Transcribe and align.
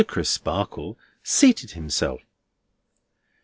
Crisparkle 0.03 0.97
seated 1.21 1.73
himself. 1.73 2.21
Mr. 2.21 2.25